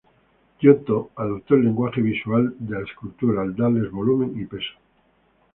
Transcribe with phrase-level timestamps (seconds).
[0.59, 4.73] Giotto adoptó el lenguaje visual de la escultura al darles volumen y peso.